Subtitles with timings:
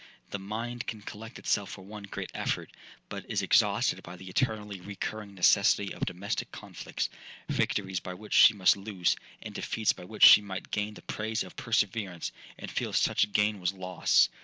[0.31, 2.71] The mind can collect itself for one great effort,
[3.07, 8.55] but it is exhausted by the eternally recurring necessity of domestic conflicts,—victories by which she
[8.55, 12.93] must lose, and defeats by which she might gain the praise of perseverance, and feel
[12.93, 14.27] such gain was loss.